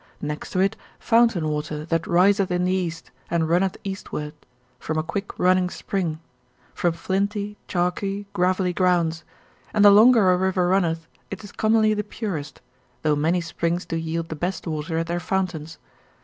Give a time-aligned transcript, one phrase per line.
[0.19, 4.33] Next to it fountain water that riseth in the east, and runneth eastward,
[4.79, 6.19] from a quick running spring,
[6.73, 9.23] from flinty, chalky, gravelly grounds:
[9.75, 12.61] and the longer a river runneth, it is commonly the purest,
[13.03, 15.77] though many springs do yield the best water at their fountains.